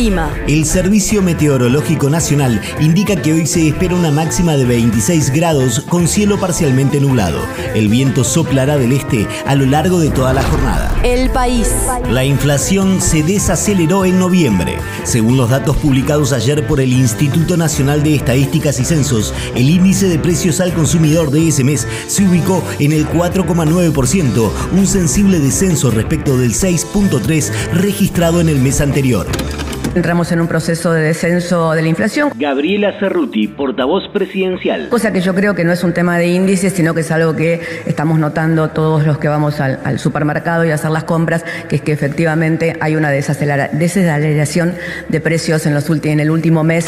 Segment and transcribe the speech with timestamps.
[0.00, 0.34] El clima.
[0.48, 6.08] El Servicio Meteorológico Nacional indica que hoy se espera una máxima de 26 grados con
[6.08, 7.38] cielo parcialmente nublado.
[7.74, 10.98] El viento soplará del este a lo largo de toda la jornada.
[11.02, 11.68] El país.
[12.08, 14.78] La inflación se desaceleró en noviembre.
[15.04, 20.08] Según los datos publicados ayer por el Instituto Nacional de Estadísticas y Censos, el índice
[20.08, 25.90] de precios al consumidor de ese mes se ubicó en el 4,9%, un sensible descenso
[25.90, 29.26] respecto del 6,3% registrado en el mes anterior.
[29.94, 32.30] Entramos en un proceso de descenso de la inflación.
[32.36, 34.88] Gabriela Cerruti, portavoz presidencial.
[34.88, 37.34] Cosa que yo creo que no es un tema de índices, sino que es algo
[37.34, 41.76] que estamos notando todos los que vamos al, supermercado y a hacer las compras, que
[41.76, 44.74] es que efectivamente hay una desaceleración
[45.08, 46.86] de precios en, los en el último mes.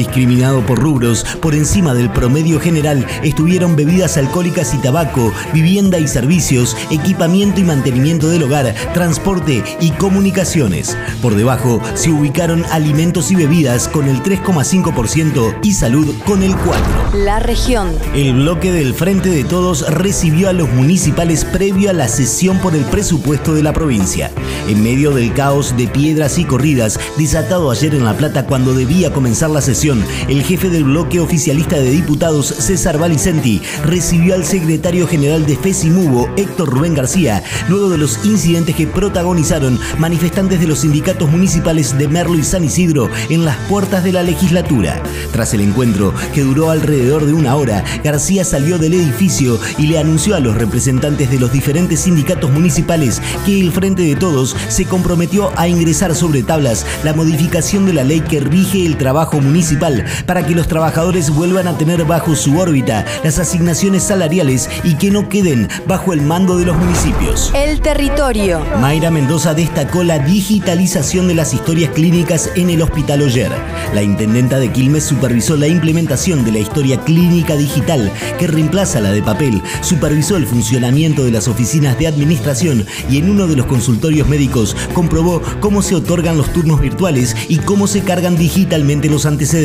[0.00, 6.08] Discriminado por rubros por encima del promedio general estuvieron bebidas alcohólicas y tabaco, vivienda y
[6.08, 10.96] servicios, equipamiento y mantenimiento del hogar, transporte y comunicaciones.
[11.20, 17.12] Por debajo se ubicaron alimentos y bebidas con el 3,5% y salud con el 4%.
[17.12, 17.90] La región.
[18.14, 22.74] El bloque del Frente de Todos recibió a los municipales previo a la sesión por
[22.74, 24.30] el presupuesto de la provincia.
[24.66, 29.12] En medio del caos de piedras y corridas desatado ayer en La Plata cuando debía
[29.12, 29.89] comenzar la sesión,
[30.28, 36.28] el jefe del bloque oficialista de diputados, César Valicenti, recibió al secretario general de FESIMUBO,
[36.36, 42.06] Héctor Rubén García, luego de los incidentes que protagonizaron manifestantes de los sindicatos municipales de
[42.06, 45.02] Merlo y San Isidro en las puertas de la legislatura.
[45.32, 49.98] Tras el encuentro, que duró alrededor de una hora, García salió del edificio y le
[49.98, 54.84] anunció a los representantes de los diferentes sindicatos municipales que el Frente de Todos se
[54.84, 59.79] comprometió a ingresar sobre tablas la modificación de la ley que rige el trabajo municipal
[60.26, 65.10] para que los trabajadores vuelvan a tener bajo su órbita las asignaciones salariales y que
[65.10, 67.50] no queden bajo el mando de los municipios.
[67.54, 68.60] El territorio.
[68.78, 73.50] Mayra Mendoza destacó la digitalización de las historias clínicas en el Hospital Oyer.
[73.94, 79.12] La intendenta de Quilmes supervisó la implementación de la historia clínica digital que reemplaza la
[79.12, 83.64] de papel, supervisó el funcionamiento de las oficinas de administración y en uno de los
[83.64, 89.24] consultorios médicos comprobó cómo se otorgan los turnos virtuales y cómo se cargan digitalmente los
[89.24, 89.59] antecedentes.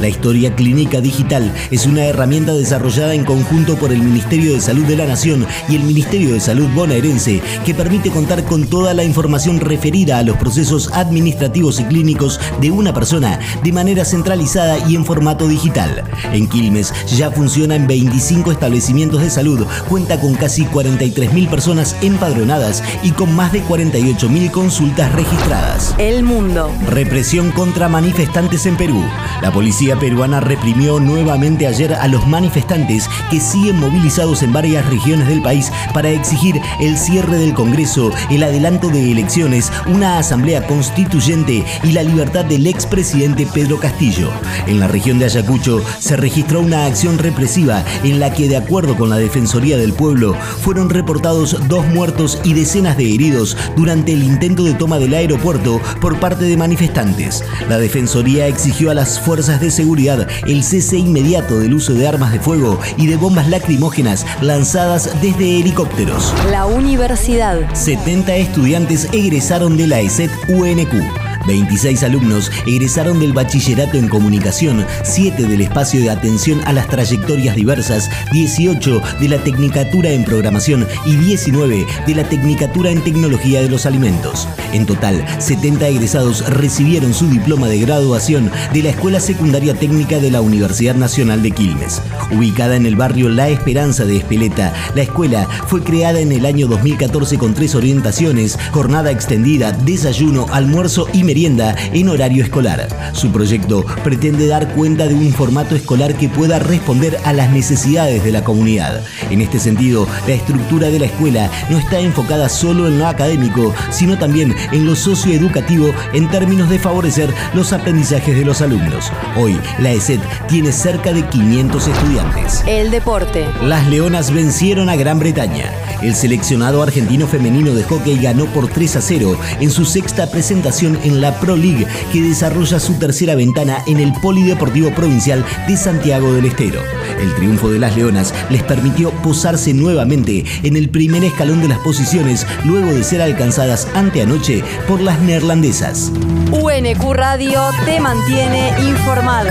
[0.00, 4.84] La historia clínica digital es una herramienta desarrollada en conjunto por el Ministerio de Salud
[4.84, 9.02] de la Nación y el Ministerio de Salud bonaerense que permite contar con toda la
[9.02, 14.94] información referida a los procesos administrativos y clínicos de una persona de manera centralizada y
[14.94, 16.04] en formato digital.
[16.32, 22.80] En Quilmes ya funciona en 25 establecimientos de salud, cuenta con casi 43.000 personas empadronadas
[23.02, 25.96] y con más de 48.000 consultas registradas.
[25.98, 26.70] El mundo.
[26.88, 29.02] Represión contra manifestantes en Perú.
[29.42, 35.28] La policía peruana reprimió nuevamente ayer a los manifestantes que siguen movilizados en varias regiones
[35.28, 41.64] del país para exigir el cierre del Congreso, el adelanto de elecciones, una asamblea constituyente
[41.82, 44.30] y la libertad del expresidente Pedro Castillo.
[44.66, 48.96] En la región de Ayacucho se registró una acción represiva en la que, de acuerdo
[48.96, 54.22] con la Defensoría del Pueblo, fueron reportados dos muertos y decenas de heridos durante el
[54.22, 57.44] intento de toma del aeropuerto por parte de manifestantes.
[57.68, 62.32] La Defensoría exigió a las fuerzas de seguridad el cese inmediato del uso de armas
[62.32, 66.34] de fuego y de bombas lacrimógenas lanzadas desde helicópteros.
[66.50, 67.74] La universidad.
[67.74, 71.25] 70 estudiantes egresaron de la ESET UNQ.
[71.46, 77.56] 26 alumnos egresaron del bachillerato en comunicación, 7 del espacio de atención a las trayectorias
[77.56, 83.68] diversas, 18 de la tecnicatura en programación y 19 de la tecnicatura en tecnología de
[83.68, 84.48] los alimentos.
[84.72, 90.30] En total, 70 egresados recibieron su diploma de graduación de la Escuela Secundaria Técnica de
[90.30, 92.02] la Universidad Nacional de Quilmes.
[92.30, 96.66] Ubicada en el barrio La Esperanza de Espeleta, la escuela fue creada en el año
[96.66, 102.88] 2014 con tres orientaciones, jornada extendida, desayuno, almuerzo y en horario escolar.
[103.12, 108.24] Su proyecto pretende dar cuenta de un formato escolar que pueda responder a las necesidades
[108.24, 109.04] de la comunidad.
[109.30, 113.74] En este sentido, la estructura de la escuela no está enfocada solo en lo académico,
[113.90, 119.12] sino también en lo socioeducativo en términos de favorecer los aprendizajes de los alumnos.
[119.36, 122.64] Hoy, la ESET tiene cerca de 500 estudiantes.
[122.66, 123.46] El deporte.
[123.62, 125.70] Las Leonas vencieron a Gran Bretaña.
[126.02, 130.98] El seleccionado argentino femenino de hockey ganó por 3 a 0 en su sexta presentación
[131.04, 136.32] en la Pro League, que desarrolla su tercera ventana en el Polideportivo Provincial de Santiago
[136.32, 136.82] del Estero.
[137.20, 141.78] El triunfo de las Leonas les permitió posarse nuevamente en el primer escalón de las
[141.78, 146.12] posiciones luego de ser alcanzadas anteanoche por las neerlandesas.
[146.52, 149.50] UNQ Radio te mantiene informado.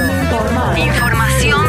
[0.78, 1.65] Información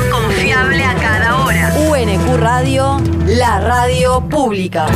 [1.96, 4.86] UNQ Radio, la radio pública.